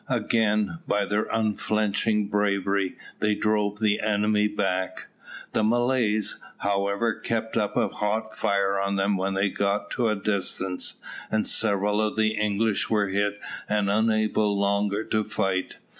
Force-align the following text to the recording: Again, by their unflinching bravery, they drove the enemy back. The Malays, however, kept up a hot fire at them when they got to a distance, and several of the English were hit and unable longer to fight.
Again, 0.09 0.79
by 0.87 1.05
their 1.05 1.25
unflinching 1.25 2.29
bravery, 2.29 2.97
they 3.19 3.35
drove 3.35 3.77
the 3.79 3.99
enemy 3.99 4.47
back. 4.47 5.09
The 5.53 5.63
Malays, 5.63 6.39
however, 6.57 7.13
kept 7.19 7.55
up 7.55 7.77
a 7.77 7.87
hot 7.89 8.33
fire 8.35 8.81
at 8.81 8.95
them 8.95 9.15
when 9.15 9.35
they 9.35 9.49
got 9.49 9.91
to 9.91 10.09
a 10.09 10.15
distance, 10.15 10.99
and 11.29 11.45
several 11.45 12.01
of 12.01 12.15
the 12.15 12.29
English 12.29 12.89
were 12.89 13.09
hit 13.09 13.39
and 13.69 13.91
unable 13.91 14.57
longer 14.59 15.03
to 15.03 15.23
fight. 15.23 15.75